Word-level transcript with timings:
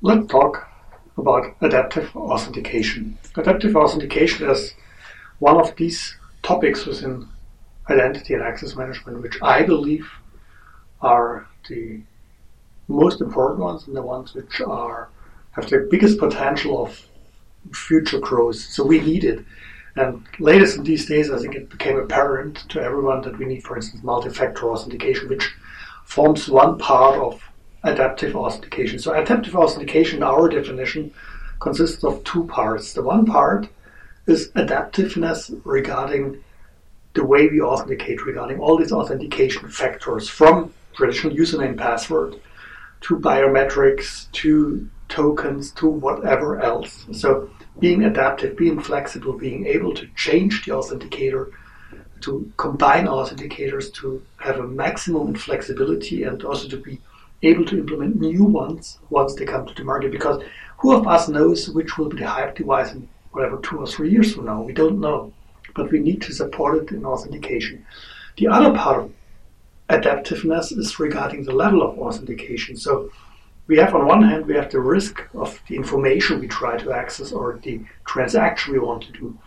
let's 0.00 0.26
talk 0.30 0.68
about 1.16 1.56
adaptive 1.60 2.14
authentication. 2.14 3.18
Adaptive 3.36 3.76
authentication 3.76 4.48
is 4.48 4.74
one 5.40 5.56
of 5.56 5.74
these 5.76 6.16
topics 6.42 6.86
within 6.86 7.28
identity 7.90 8.34
and 8.34 8.42
access 8.42 8.76
management, 8.76 9.22
which 9.22 9.38
I 9.42 9.62
believe 9.62 10.08
are 11.00 11.46
the 11.68 12.00
most 12.86 13.20
important 13.20 13.60
ones 13.60 13.86
and 13.86 13.96
the 13.96 14.02
ones 14.02 14.34
which 14.34 14.60
are 14.60 15.08
have 15.52 15.68
the 15.68 15.88
biggest 15.90 16.18
potential 16.18 16.82
of 16.82 17.06
future 17.72 18.20
growth. 18.20 18.56
So 18.56 18.84
we 18.84 19.00
need 19.00 19.24
it. 19.24 19.44
And 19.96 20.24
latest 20.38 20.76
in 20.76 20.84
these 20.84 21.06
days, 21.06 21.30
I 21.30 21.38
think 21.38 21.56
it 21.56 21.70
became 21.70 21.98
apparent 21.98 22.58
to 22.68 22.80
everyone 22.80 23.22
that 23.22 23.36
we 23.36 23.46
need, 23.46 23.64
for 23.64 23.76
instance, 23.76 24.04
multi-factor 24.04 24.70
authentication, 24.70 25.28
which 25.28 25.50
forms 26.04 26.48
one 26.48 26.78
part 26.78 27.18
of 27.18 27.42
adaptive 27.84 28.34
authentication. 28.36 28.98
So 28.98 29.12
adaptive 29.14 29.54
authentication, 29.56 30.22
our 30.22 30.48
definition, 30.48 31.12
consists 31.60 32.04
of 32.04 32.22
two 32.24 32.44
parts. 32.46 32.92
The 32.92 33.02
one 33.02 33.26
part 33.26 33.68
is 34.26 34.50
adaptiveness 34.52 35.60
regarding 35.64 36.42
the 37.14 37.24
way 37.24 37.48
we 37.48 37.60
authenticate, 37.60 38.24
regarding 38.24 38.60
all 38.60 38.76
these 38.76 38.92
authentication 38.92 39.68
factors 39.68 40.28
from 40.28 40.72
traditional 40.94 41.34
username 41.34 41.76
password 41.76 42.40
to 43.00 43.16
biometrics 43.16 44.30
to 44.32 44.88
tokens 45.08 45.70
to 45.72 45.88
whatever 45.88 46.60
else. 46.60 47.06
So 47.12 47.50
being 47.78 48.04
adaptive, 48.04 48.56
being 48.56 48.80
flexible, 48.80 49.32
being 49.32 49.66
able 49.66 49.94
to 49.94 50.06
change 50.16 50.64
the 50.64 50.72
authenticator, 50.72 51.50
to 52.20 52.52
combine 52.56 53.06
authenticators, 53.06 53.92
to 53.94 54.22
have 54.38 54.58
a 54.58 54.66
maximum 54.66 55.34
flexibility 55.34 56.24
and 56.24 56.42
also 56.44 56.68
to 56.68 56.76
be 56.76 56.98
able 57.42 57.64
to 57.66 57.78
implement 57.78 58.20
new 58.20 58.44
ones 58.44 58.98
once 59.10 59.34
they 59.34 59.44
come 59.44 59.66
to 59.66 59.74
the 59.74 59.84
market. 59.84 60.12
Because 60.12 60.42
who 60.78 60.94
of 60.94 61.06
us 61.06 61.28
knows 61.28 61.68
which 61.70 61.98
will 61.98 62.08
be 62.08 62.18
the 62.18 62.26
hype 62.26 62.56
device 62.56 62.92
in 62.92 63.08
whatever 63.32 63.58
two 63.58 63.78
or 63.78 63.86
three 63.86 64.10
years 64.10 64.34
from 64.34 64.46
now? 64.46 64.62
We 64.62 64.72
don't 64.72 65.00
know. 65.00 65.32
But 65.74 65.90
we 65.90 66.00
need 66.00 66.22
to 66.22 66.32
support 66.32 66.82
it 66.82 66.90
in 66.90 67.04
authentication. 67.04 67.84
The 68.36 68.48
other 68.48 68.76
part 68.76 69.04
of 69.04 69.12
adaptiveness 69.88 70.72
is 70.72 70.98
regarding 70.98 71.44
the 71.44 71.54
level 71.54 71.82
of 71.82 71.98
authentication. 71.98 72.76
So 72.76 73.10
we 73.68 73.76
have 73.76 73.94
on 73.94 74.06
one 74.06 74.22
hand 74.22 74.46
we 74.46 74.54
have 74.54 74.70
the 74.70 74.80
risk 74.80 75.22
of 75.34 75.60
the 75.68 75.76
information 75.76 76.40
we 76.40 76.48
try 76.48 76.76
to 76.78 76.92
access 76.92 77.32
or 77.32 77.60
the 77.62 77.80
transaction 78.04 78.72
we 78.72 78.78
want 78.78 79.02
to 79.04 79.12
do. 79.12 79.38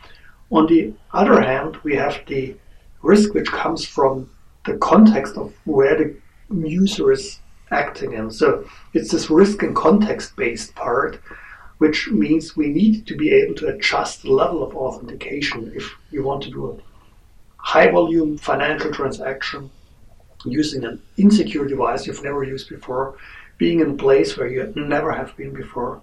On 0.51 0.67
the 0.67 0.93
other 1.13 1.41
hand, 1.41 1.77
we 1.83 1.95
have 1.95 2.21
the 2.27 2.55
risk 3.01 3.33
which 3.33 3.47
comes 3.47 3.85
from 3.85 4.29
the 4.65 4.77
context 4.77 5.37
of 5.37 5.53
where 5.65 5.97
the 5.97 6.15
user 6.67 7.11
is 7.11 7.39
acting 7.71 8.13
in. 8.13 8.31
So 8.31 8.65
it's 8.93 9.11
this 9.11 9.29
risk 9.29 9.63
and 9.63 9.75
context 9.75 10.35
based 10.35 10.75
part, 10.75 11.19
which 11.79 12.09
means 12.09 12.55
we 12.55 12.67
need 12.67 13.07
to 13.07 13.15
be 13.15 13.31
able 13.31 13.55
to 13.55 13.67
adjust 13.67 14.21
the 14.21 14.31
level 14.31 14.63
of 14.63 14.75
authentication 14.75 15.71
if 15.75 15.89
you 16.11 16.23
want 16.23 16.43
to 16.43 16.51
do 16.51 16.71
a 16.71 16.77
high 17.57 17.89
volume 17.89 18.37
financial 18.37 18.91
transaction 18.91 19.69
using 20.45 20.83
an 20.83 21.01
insecure 21.17 21.65
device 21.65 22.07
you've 22.07 22.23
never 22.23 22.43
used 22.43 22.67
before 22.69 23.15
being 23.61 23.79
in 23.79 23.91
a 23.91 23.93
place 23.93 24.35
where 24.35 24.47
you 24.47 24.73
never 24.75 25.11
have 25.11 25.37
been 25.37 25.53
before, 25.53 26.01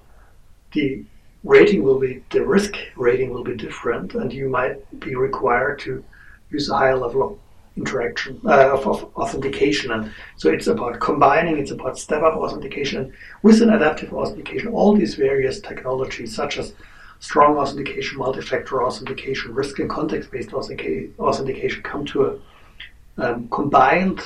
the 0.75 1.05
rating 1.43 1.83
will 1.83 1.99
be, 1.99 2.23
the 2.31 2.41
risk 2.47 2.77
rating 2.95 3.31
will 3.31 3.43
be 3.43 3.57
different, 3.57 4.15
and 4.15 4.33
you 4.33 4.49
might 4.49 4.77
be 5.01 5.17
required 5.17 5.77
to 5.81 6.05
use 6.51 6.71
a 6.71 6.77
higher 6.77 6.97
level 6.97 7.21
of 7.21 7.37
interaction, 7.79 8.41
uh, 8.45 8.75
of, 8.75 8.87
of, 8.87 8.99
authentication. 9.17 9.91
And 9.93 10.13
so 10.37 10.51
it's 10.51 10.67
about 10.67 11.01
combining, 11.01 11.59
it's 11.59 11.71
about 11.71 11.99
step 11.99 12.23
up 12.23 12.35
authentication. 12.35 13.13
with 13.43 13.63
an 13.63 13.71
adaptive 13.71 14.13
authentication, 14.13 14.69
all 14.69 14.93
these 14.95 15.15
various 15.15 15.61
technologies, 15.61 16.35
such 16.35 16.59
as 16.59 16.75
strong 17.21 17.57
authentication, 17.57 18.19
multi 18.19 18.43
factor 18.43 18.83
authentication, 18.83 19.55
risk 19.55 19.79
and 19.79 19.91
context 19.91 20.31
based 20.31 20.53
authentication, 20.53 21.83
come 21.83 22.05
to 22.07 22.19
a 22.27 22.33
um, 23.25 23.49
combined 23.49 24.21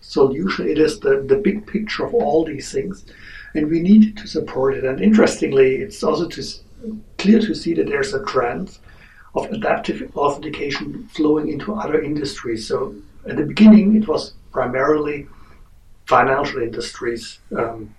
solution. 0.00 0.68
It 0.68 0.78
is 0.78 1.00
the, 1.00 1.24
the 1.32 1.36
big 1.48 1.66
picture 1.66 2.04
of 2.04 2.14
all 2.14 2.44
these 2.44 2.70
things, 2.72 3.04
and 3.54 3.68
we 3.68 3.80
need 3.80 4.16
to 4.16 4.26
support 4.26 4.74
it. 4.76 4.84
And 4.84 5.00
interestingly, 5.00 5.76
it's 5.76 6.02
also 6.02 6.28
to, 6.28 6.42
clear 7.18 7.40
to 7.40 7.54
see 7.54 7.74
that 7.74 7.86
there's 7.86 8.14
a 8.14 8.24
trend 8.24 8.78
of 9.34 9.46
adaptive 9.52 10.16
authentication 10.16 11.08
flowing 11.08 11.48
into 11.48 11.74
other 11.74 12.00
industries. 12.00 12.66
So 12.66 12.94
at 13.28 13.36
the 13.36 13.44
beginning, 13.44 13.96
it 13.96 14.08
was 14.08 14.34
primarily 14.52 15.26
financial 16.06 16.62
industries. 16.62 17.38
Um, 17.56 17.94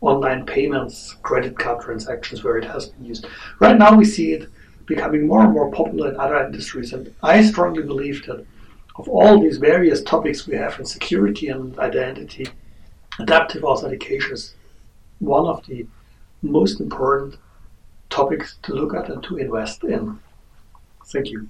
online 0.00 0.44
payments, 0.46 1.16
credit 1.22 1.58
card 1.58 1.82
transactions, 1.82 2.44
where 2.44 2.58
it 2.58 2.64
has 2.64 2.86
been 2.86 3.04
used. 3.04 3.26
Right 3.60 3.76
now, 3.76 3.96
we 3.96 4.04
see 4.04 4.32
it 4.32 4.48
becoming 4.86 5.26
more 5.26 5.42
and 5.42 5.52
more 5.52 5.70
popular 5.72 6.10
in 6.10 6.20
other 6.20 6.44
industries, 6.44 6.92
and 6.92 7.12
I 7.22 7.42
strongly 7.42 7.82
believe 7.82 8.24
that 8.26 8.44
of 8.96 9.08
all 9.08 9.40
these 9.40 9.58
various 9.58 10.02
topics 10.02 10.46
we 10.46 10.56
have 10.56 10.78
in 10.78 10.86
security 10.86 11.48
and 11.48 11.78
identity, 11.78 12.48
adaptive 13.18 13.64
authentication 13.64 14.32
is 14.32 14.54
one 15.18 15.46
of 15.46 15.66
the 15.66 15.86
most 16.42 16.80
important 16.80 17.36
topics 18.10 18.56
to 18.62 18.74
look 18.74 18.94
at 18.94 19.10
and 19.10 19.22
to 19.24 19.38
invest 19.38 19.82
in. 19.84 20.18
Thank 21.06 21.30
you. 21.30 21.48